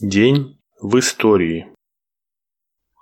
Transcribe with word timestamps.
День 0.00 0.58
в 0.80 0.98
истории. 0.98 1.68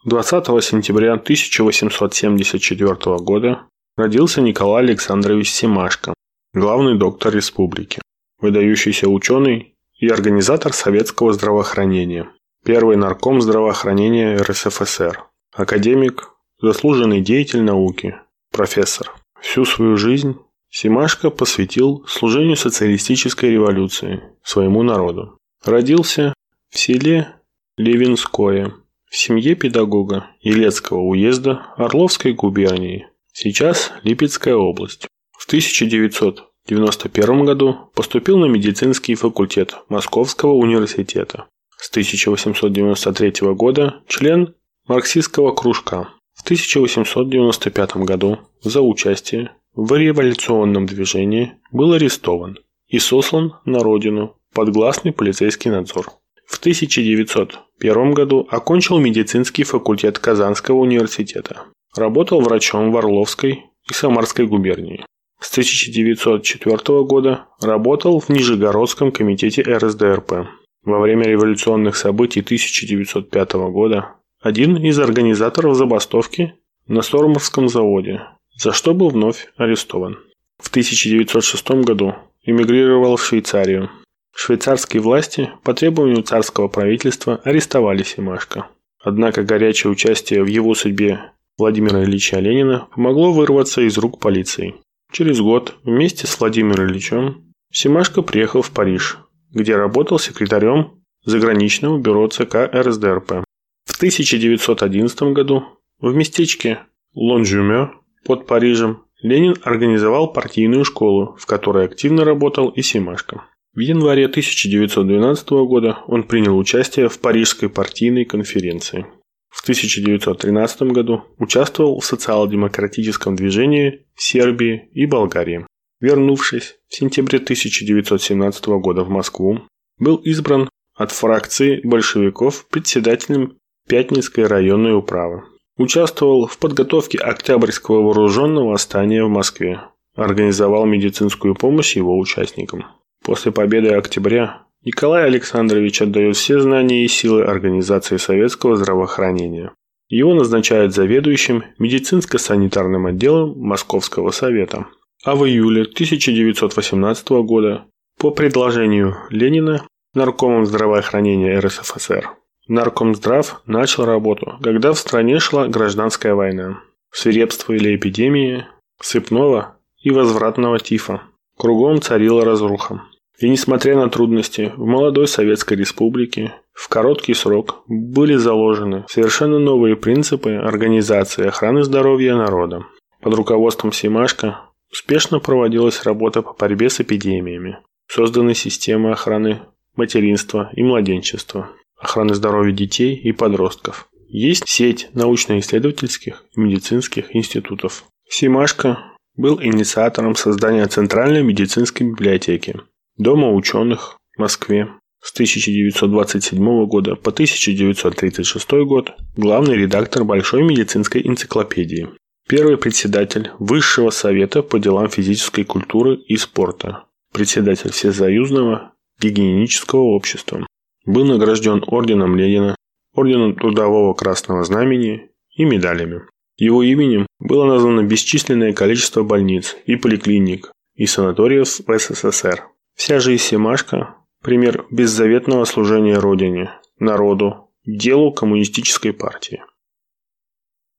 20 0.05 0.63
сентября 0.63 1.15
1874 1.15 2.95
года 3.17 3.67
родился 3.97 4.43
Николай 4.43 4.85
Александрович 4.85 5.51
Семашко, 5.51 6.13
главный 6.53 6.99
доктор 6.99 7.35
республики, 7.35 8.03
выдающийся 8.43 9.09
ученый 9.09 9.75
и 9.99 10.07
организатор 10.09 10.75
советского 10.75 11.33
здравоохранения, 11.33 12.31
первый 12.63 12.99
нарком 12.99 13.41
здравоохранения 13.41 14.37
РСФСР, 14.37 15.25
академик, 15.55 16.29
заслуженный 16.61 17.23
деятель 17.23 17.63
науки, 17.63 18.17
профессор. 18.51 19.15
Всю 19.41 19.65
свою 19.65 19.97
жизнь 19.97 20.37
Семашко 20.69 21.31
посвятил 21.31 22.05
служению 22.07 22.57
социалистической 22.57 23.49
революции 23.51 24.23
своему 24.43 24.83
народу. 24.83 25.39
Родился 25.65 26.35
в 26.73 26.79
селе 26.79 27.35
Левинское, 27.77 28.73
в 29.11 29.17
семье 29.17 29.55
педагога 29.55 30.31
Елецкого 30.41 31.01
уезда 31.01 31.67
Орловской 31.77 32.33
губернии, 32.33 33.09
сейчас 33.35 33.93
Липецкая 34.03 34.57
область. 34.57 35.07
В 35.33 35.45
1991 35.47 37.45
году 37.45 37.91
поступил 37.95 38.39
на 38.39 38.47
медицинский 38.47 39.15
факультет 39.17 39.77
Московского 39.91 40.53
университета. 40.53 41.45
С 41.77 41.91
1893 41.91 43.53
года 43.53 44.01
член 44.09 44.55
марксистского 44.89 45.55
кружка. 45.55 46.09
В 46.33 46.43
1895 46.43 47.97
году 47.99 48.39
за 48.63 48.81
участие 48.81 49.51
в 49.75 49.93
революционном 49.95 50.87
движении 50.87 51.53
был 51.71 51.93
арестован 51.93 52.59
и 52.87 52.99
сослан 52.99 53.57
на 53.67 53.81
родину 53.81 54.39
под 54.55 54.71
гласный 54.71 55.13
полицейский 55.13 55.71
надзор. 55.71 56.22
В 56.53 56.59
1901 56.59 58.13
году 58.13 58.47
окончил 58.51 58.99
медицинский 58.99 59.65
факультет 59.65 60.19
Казанского 60.19 60.77
университета. 60.77 61.63
Работал 61.97 62.43
врачом 62.43 62.93
в 62.93 62.97
Орловской 62.99 63.65
и 63.91 63.95
Самарской 63.95 64.47
губернии. 64.47 65.05
С 65.41 65.51
1904 65.51 67.05
года 67.05 67.47
работал 67.61 68.21
в 68.21 68.29
Нижегородском 68.29 69.13
комитете 69.13 69.63
РСДРП. 69.63 70.47
Во 70.85 71.01
время 71.01 71.25
революционных 71.25 71.97
событий 71.97 72.41
1905 72.41 73.53
года 73.71 74.17
один 74.43 74.77
из 74.77 74.99
организаторов 75.01 75.75
забастовки 75.75 76.55
на 76.87 77.01
Сормовском 77.01 77.69
заводе, 77.69 78.21
за 78.57 78.73
что 78.73 78.93
был 78.93 79.09
вновь 79.09 79.49
арестован. 79.57 80.19
В 80.59 80.69
1906 80.69 81.71
году 81.83 82.15
эмигрировал 82.45 83.17
в 83.17 83.25
Швейцарию, 83.25 83.89
Швейцарские 84.35 85.03
власти 85.03 85.51
по 85.63 85.75
требованию 85.75 86.23
царского 86.23 86.69
правительства 86.69 87.41
арестовали 87.45 88.03
Семашко. 88.03 88.67
Однако 89.03 89.43
горячее 89.43 89.91
участие 89.91 90.43
в 90.43 90.47
его 90.47 90.75
судьбе 90.75 91.33
Владимира 91.59 92.03
Ильича 92.03 92.39
Ленина 92.39 92.89
помогло 92.95 93.33
вырваться 93.33 93.83
из 93.83 93.99
рук 93.99 94.19
полиции. 94.21 94.75
Через 95.13 95.41
год 95.41 95.77
вместе 95.85 96.27
с 96.27 96.41
Владимиром 96.41 96.87
Ильичем 96.87 97.53
Семашко 97.71 98.23
приехал 98.23 98.63
в 98.63 98.71
Париж, 98.71 99.19
где 99.51 99.77
работал 99.77 100.19
секретарем 100.19 101.03
заграничного 101.25 101.99
бюро 101.99 102.27
ЦК 102.29 102.71
РСДРП. 102.73 103.45
В 103.85 103.97
1911 103.97 105.23
году 105.35 105.65
в 106.01 106.15
местечке 106.15 106.81
Лонжюме 107.15 107.91
под 108.25 108.47
Парижем 108.47 109.05
Ленин 109.21 109.57
организовал 109.63 110.33
партийную 110.33 110.85
школу, 110.85 111.37
в 111.39 111.47
которой 111.47 111.85
активно 111.85 112.25
работал 112.25 112.71
и 112.71 112.83
Семашко. 112.83 113.45
В 113.75 113.79
январе 113.79 114.27
1912 114.27 115.49
года 115.67 116.01
он 116.07 116.25
принял 116.25 116.59
участие 116.59 117.09
в 117.09 117.19
Парижской 117.19 117.71
партийной 117.71 118.27
конференции. 118.27 119.07
В 119.49 119.63
1913 119.63 120.83
году 120.93 121.25
участвовал 121.39 121.99
в 121.99 122.05
социал-демократическом 122.05 123.35
движении 123.35 124.05
в 124.15 124.23
Сербии 124.23 124.91
и 124.93 125.07
Болгарии. 125.07 125.67
Вернувшись 126.01 126.77
в 126.89 126.95
сентябре 126.95 127.39
1917 127.39 128.67
года 128.67 129.05
в 129.05 129.09
Москву, 129.09 129.63
был 129.99 130.17
избран 130.17 130.69
от 130.95 131.11
фракции 131.11 131.81
большевиков 131.83 132.67
председателем 132.69 133.57
Пятницкой 133.89 134.49
районной 134.49 134.95
управы. 134.95 135.45
Участвовал 135.79 136.47
в 136.47 136.59
подготовке 136.59 137.17
Октябрьского 137.17 138.03
вооруженного 138.03 138.71
восстания 138.73 139.25
в 139.25 139.31
Москве. 139.31 139.81
Организовал 140.15 140.85
медицинскую 140.85 141.55
помощь 141.55 141.97
его 141.97 142.19
участникам. 142.19 142.85
После 143.23 143.53
победы 143.53 143.91
октября 143.91 144.63
Николай 144.85 145.25
Александрович 145.27 146.03
отдает 146.03 146.37
все 146.37 146.61
знания 146.61 147.05
и 147.05 147.09
силы 147.09 147.45
организации 147.45 148.17
советского 148.17 148.77
здравоохранения. 148.77 149.73
Его 150.09 150.35
назначают 150.35 150.93
заведующим 150.93 151.65
медицинско-санитарным 151.79 153.07
отделом 153.07 153.59
Московского 153.59 154.31
совета. 154.31 154.87
А 155.25 155.37
в 155.37 155.47
июле 155.47 155.83
1918 155.83 157.29
года 157.45 157.85
по 158.19 158.31
предложению 158.31 159.17
Ленина 159.31 159.87
наркомом 160.15 160.67
здравоохранения 160.67 161.59
РСФСР 161.59 162.31
Наркомздрав 162.69 163.63
начал 163.67 164.05
работу, 164.05 164.59
когда 164.63 164.93
в 164.93 164.99
стране 164.99 165.39
шла 165.39 165.67
гражданская 165.67 166.35
война. 166.35 166.81
Свирепствовали 167.11 167.97
эпидемии 167.97 168.67
сыпного 169.01 169.77
и 170.01 170.11
возвратного 170.11 170.79
тифа. 170.79 171.23
Кругом 171.57 172.01
царила 172.01 172.45
разруха. 172.45 173.03
И 173.43 173.49
несмотря 173.49 173.97
на 173.97 174.09
трудности, 174.09 174.73
в 174.77 174.87
молодой 174.87 175.27
Советской 175.27 175.75
Республике 175.75 176.55
в 176.73 176.89
короткий 176.89 177.35
срок 177.35 177.83
были 177.89 178.37
заложены 178.37 179.05
совершенно 179.11 179.59
новые 179.59 179.97
принципы 179.97 180.53
организации 180.53 181.49
охраны 181.49 181.83
здоровья 181.83 182.37
народа. 182.37 182.87
Под 183.21 183.35
руководством 183.35 183.91
Симашко 183.91 184.61
успешно 184.93 185.41
проводилась 185.41 186.05
работа 186.05 186.43
по 186.43 186.53
борьбе 186.53 186.89
с 186.89 187.01
эпидемиями. 187.01 187.79
Созданы 188.07 188.55
системы 188.55 189.11
охраны 189.11 189.63
материнства 189.97 190.71
и 190.75 190.85
младенчества, 190.85 191.69
охраны 191.99 192.35
здоровья 192.35 192.73
детей 192.73 193.17
и 193.17 193.33
подростков. 193.33 194.09
Есть 194.29 194.69
сеть 194.69 195.09
научно-исследовательских 195.15 196.45
и 196.57 196.61
медицинских 196.61 197.35
институтов. 197.35 198.05
Симашко 198.29 198.99
был 199.35 199.61
инициатором 199.61 200.37
создания 200.37 200.87
Центральной 200.87 201.43
медицинской 201.43 202.07
библиотеки, 202.07 202.77
Дома 203.23 203.53
ученых 203.53 204.19
в 204.35 204.41
Москве 204.41 204.89
с 205.23 205.33
1927 205.33 206.87
года 206.87 207.15
по 207.15 207.31
1936 207.31 208.69
год 208.85 209.13
главный 209.37 209.77
редактор 209.77 210.25
Большой 210.25 210.65
медицинской 210.65 211.25
энциклопедии. 211.25 212.09
Первый 212.49 212.79
председатель 212.79 213.53
Высшего 213.61 214.11
совета 214.11 214.65
по 214.65 214.81
делам 214.81 215.09
физической 215.09 215.63
культуры 215.63 216.17
и 216.17 216.37
спорта. 216.37 217.05
Председатель 217.33 217.93
Всесоюзного 217.93 218.91
гигиенического 219.21 220.01
общества. 220.01 220.67
Был 221.07 221.25
награжден 221.25 221.85
орденом 221.87 222.35
Ленина, 222.35 222.75
орденом 223.15 223.55
Трудового 223.55 224.15
Красного 224.15 224.65
Знамени 224.65 225.31
и 225.55 225.65
медалями. 225.65 226.23
Его 226.57 226.83
именем 226.83 227.29
было 227.39 227.67
названо 227.67 228.03
бесчисленное 228.03 228.73
количество 228.73 229.23
больниц 229.23 229.77
и 229.87 229.95
поликлиник 229.95 230.73
и 230.97 231.07
санаториев 231.07 231.69
в 231.69 231.99
СССР. 231.99 232.72
Вся 232.95 233.21
жизнь 233.21 233.43
Семашко– 233.43 234.17
пример 234.43 234.87
беззаветного 234.91 235.65
служения 235.65 236.19
Родине, 236.19 236.71
народу, 236.99 237.71
делу 237.85 238.33
коммунистической 238.33 239.13
партии. 239.13 239.63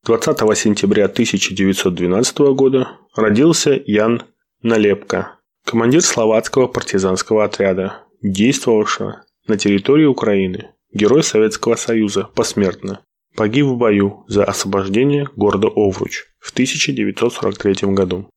20 0.06 0.58
сентября 0.58 1.06
1912 1.06 2.38
года 2.56 2.98
родился 3.16 3.82
Ян 3.86 4.24
Налепко, 4.62 5.40
командир 5.66 6.02
словацкого 6.02 6.68
партизанского 6.68 7.46
отряда, 7.46 8.04
действовавшего 8.22 9.24
на 9.48 9.58
территории 9.58 10.06
Украины, 10.06 10.72
герой 10.94 11.24
Советского 11.24 11.76
Союза 11.76 12.30
посмертно, 12.36 13.02
погиб 13.36 13.66
в 13.66 13.78
бою 13.78 14.26
за 14.28 14.44
освобождение 14.44 15.30
города 15.36 15.68
Овруч 15.68 16.26
в 16.40 16.52
1943 16.52 17.94
году. 17.94 18.30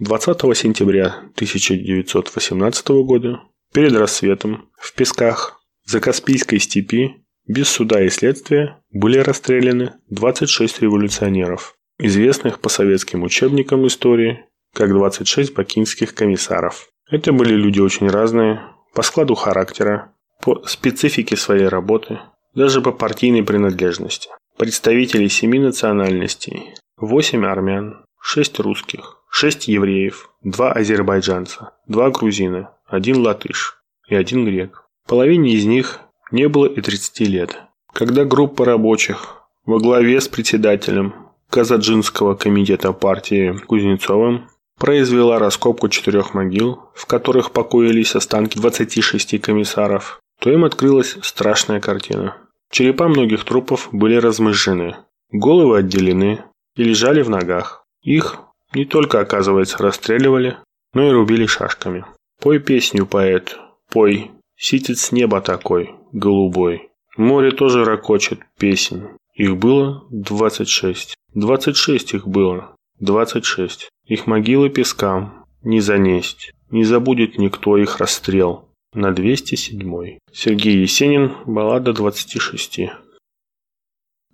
20 0.00 0.56
сентября 0.56 1.06
1918 1.36 2.88
года, 3.04 3.42
перед 3.72 3.92
рассветом, 3.94 4.68
в 4.76 4.92
песках 4.92 5.60
Закаспийской 5.86 6.58
степи, 6.58 7.24
без 7.46 7.68
суда 7.68 8.02
и 8.02 8.08
следствия, 8.08 8.82
были 8.90 9.18
расстреляны 9.18 9.92
26 10.10 10.82
революционеров, 10.82 11.76
известных 12.00 12.58
по 12.58 12.68
советским 12.68 13.22
учебникам 13.22 13.86
истории 13.86 14.46
как 14.74 14.88
26 14.88 15.54
бакинских 15.54 16.12
комиссаров. 16.12 16.88
Это 17.08 17.32
были 17.32 17.54
люди 17.54 17.78
очень 17.78 18.08
разные, 18.08 18.62
по 18.94 19.02
складу 19.02 19.36
характера, 19.36 20.12
по 20.42 20.64
специфике 20.66 21.36
своей 21.36 21.68
работы, 21.68 22.18
даже 22.52 22.82
по 22.82 22.90
партийной 22.90 23.44
принадлежности. 23.44 24.28
Представители 24.58 25.28
семи 25.28 25.60
национальностей, 25.60 26.74
8 26.96 27.46
армян, 27.46 28.03
6 28.26 28.60
русских, 28.60 29.18
шесть 29.28 29.68
евреев, 29.68 30.30
два 30.42 30.72
азербайджанца, 30.72 31.74
два 31.86 32.10
грузина, 32.10 32.70
один 32.86 33.18
латыш 33.18 33.82
и 34.08 34.14
один 34.14 34.46
грек. 34.46 34.88
Половине 35.06 35.52
из 35.52 35.66
них 35.66 36.00
не 36.30 36.48
было 36.48 36.64
и 36.64 36.80
30 36.80 37.20
лет. 37.28 37.58
Когда 37.92 38.24
группа 38.24 38.64
рабочих 38.64 39.42
во 39.66 39.78
главе 39.78 40.22
с 40.22 40.28
председателем 40.28 41.14
Казаджинского 41.50 42.34
комитета 42.34 42.94
партии 42.94 43.52
Кузнецовым 43.66 44.48
произвела 44.80 45.38
раскопку 45.38 45.90
четырех 45.90 46.32
могил, 46.32 46.80
в 46.94 47.04
которых 47.04 47.50
покоились 47.50 48.16
останки 48.16 48.58
26 48.58 49.38
комиссаров, 49.38 50.18
то 50.40 50.50
им 50.50 50.64
открылась 50.64 51.18
страшная 51.20 51.78
картина. 51.78 52.38
Черепа 52.70 53.06
многих 53.06 53.44
трупов 53.44 53.90
были 53.92 54.16
размыжены, 54.16 54.96
головы 55.30 55.76
отделены 55.76 56.42
и 56.74 56.84
лежали 56.84 57.20
в 57.20 57.28
ногах. 57.28 57.83
Их 58.04 58.38
не 58.74 58.84
только, 58.84 59.20
оказывается, 59.20 59.78
расстреливали, 59.78 60.58
но 60.92 61.08
и 61.08 61.12
рубили 61.12 61.46
шашками. 61.46 62.04
Пой 62.40 62.60
песню, 62.60 63.06
поэт, 63.06 63.58
пой, 63.90 64.30
ситец 64.56 65.10
неба 65.10 65.40
такой, 65.40 65.94
голубой. 66.12 66.90
Море 67.16 67.50
тоже 67.50 67.84
ракочет 67.84 68.40
песень. 68.58 69.08
Их 69.34 69.56
было 69.56 70.06
26. 70.10 71.14
26 71.34 72.14
их 72.14 72.28
было. 72.28 72.76
26. 73.00 73.88
Их 74.06 74.26
могилы 74.26 74.68
пескам 74.68 75.46
не 75.62 75.80
занесть. 75.80 76.52
Не 76.70 76.84
забудет 76.84 77.38
никто 77.38 77.76
их 77.76 77.98
расстрел. 77.98 78.68
На 78.92 79.12
207. 79.12 80.18
Сергей 80.32 80.78
Есенин. 80.78 81.32
Баллада 81.46 81.92
26. 81.92 82.80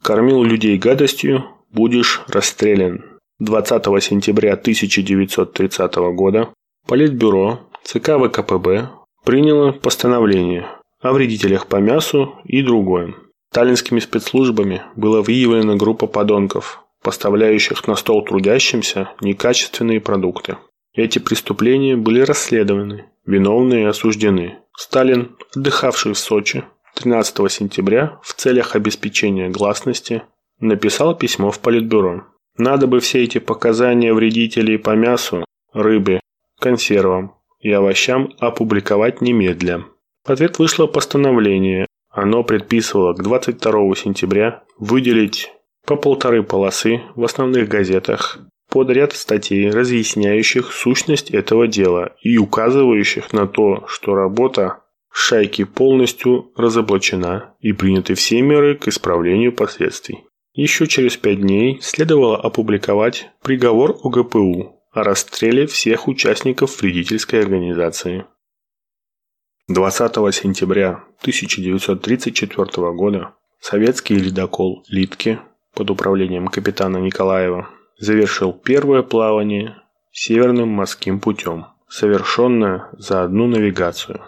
Кормил 0.02 0.42
людей 0.42 0.78
гадостью, 0.78 1.44
будешь 1.70 2.22
расстрелян. 2.26 3.09
20 3.40 3.84
сентября 4.02 4.52
1930 4.52 5.94
года 6.14 6.50
Политбюро 6.86 7.60
ЦК 7.82 8.18
ВКПБ 8.18 8.90
приняло 9.24 9.72
постановление 9.72 10.68
о 11.00 11.12
вредителях 11.14 11.66
по 11.66 11.76
мясу 11.76 12.34
и 12.44 12.60
другое. 12.60 13.14
Сталинскими 13.50 13.98
спецслужбами 13.98 14.82
была 14.94 15.22
выявлена 15.22 15.76
группа 15.76 16.06
подонков, 16.06 16.84
поставляющих 17.02 17.88
на 17.88 17.96
стол 17.96 18.22
трудящимся 18.26 19.08
некачественные 19.22 20.02
продукты. 20.02 20.58
Эти 20.92 21.18
преступления 21.18 21.96
были 21.96 22.20
расследованы, 22.20 23.06
виновные 23.24 23.88
осуждены. 23.88 24.58
Сталин, 24.76 25.34
отдыхавший 25.56 26.12
в 26.12 26.18
Сочи 26.18 26.64
13 26.96 27.50
сентября 27.50 28.18
в 28.22 28.34
целях 28.34 28.76
обеспечения 28.76 29.48
гласности, 29.48 30.24
написал 30.60 31.16
письмо 31.16 31.50
в 31.50 31.58
Политбюро. 31.60 32.26
Надо 32.60 32.86
бы 32.86 33.00
все 33.00 33.24
эти 33.24 33.38
показания 33.38 34.12
вредителей 34.12 34.76
по 34.76 34.90
мясу, 34.90 35.46
рыбе, 35.72 36.20
консервам 36.60 37.34
и 37.58 37.72
овощам 37.72 38.34
опубликовать 38.38 39.22
немедля. 39.22 39.86
В 40.26 40.30
ответ 40.30 40.58
вышло 40.58 40.86
постановление. 40.86 41.86
Оно 42.10 42.44
предписывало 42.44 43.14
к 43.14 43.22
22 43.22 43.96
сентября 43.96 44.62
выделить 44.78 45.50
по 45.86 45.96
полторы 45.96 46.42
полосы 46.42 47.00
в 47.14 47.24
основных 47.24 47.66
газетах 47.66 48.38
под 48.68 48.90
ряд 48.90 49.14
статей, 49.14 49.70
разъясняющих 49.70 50.70
сущность 50.70 51.30
этого 51.30 51.66
дела 51.66 52.14
и 52.20 52.36
указывающих 52.36 53.32
на 53.32 53.46
то, 53.46 53.86
что 53.86 54.14
работа 54.14 54.82
шайки 55.10 55.64
полностью 55.64 56.52
разоблачена 56.56 57.54
и 57.60 57.72
приняты 57.72 58.12
все 58.12 58.42
меры 58.42 58.76
к 58.76 58.86
исправлению 58.86 59.54
последствий. 59.54 60.24
Еще 60.62 60.86
через 60.86 61.16
пять 61.16 61.40
дней 61.40 61.78
следовало 61.80 62.36
опубликовать 62.36 63.30
приговор 63.42 63.96
ОГПУ 64.04 64.78
о 64.92 65.02
расстреле 65.02 65.66
всех 65.66 66.06
участников 66.06 66.82
вредительской 66.82 67.40
организации. 67.40 68.26
20 69.68 70.12
сентября 70.34 71.02
1934 71.22 72.92
года 72.92 73.32
советский 73.58 74.16
ледокол 74.16 74.84
«Литки» 74.90 75.40
под 75.74 75.88
управлением 75.88 76.48
капитана 76.48 76.98
Николаева 76.98 77.70
завершил 77.98 78.52
первое 78.52 79.02
плавание 79.02 79.76
Северным 80.12 80.68
морским 80.68 81.20
путем, 81.20 81.68
совершенное 81.88 82.90
за 82.98 83.24
одну 83.24 83.46
навигацию. 83.46 84.20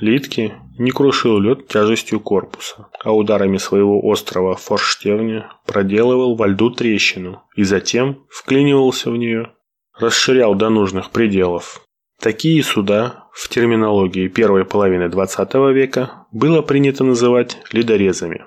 Литки 0.00 0.54
не 0.78 0.90
крушил 0.90 1.38
лед 1.38 1.68
тяжестью 1.68 2.20
корпуса, 2.20 2.88
а 3.02 3.12
ударами 3.12 3.56
своего 3.56 4.00
острого 4.10 4.56
форштевня 4.56 5.52
проделывал 5.66 6.34
во 6.36 6.46
льду 6.46 6.70
трещину 6.70 7.42
и 7.56 7.64
затем 7.64 8.24
вклинивался 8.28 9.10
в 9.10 9.16
нее, 9.16 9.52
расширял 9.98 10.54
до 10.54 10.70
нужных 10.70 11.10
пределов. 11.10 11.82
Такие 12.20 12.62
суда 12.62 13.28
в 13.32 13.48
терминологии 13.48 14.28
первой 14.28 14.64
половины 14.64 15.04
XX 15.04 15.72
века 15.72 16.26
было 16.30 16.62
принято 16.62 17.02
называть 17.02 17.58
ледорезами. 17.72 18.46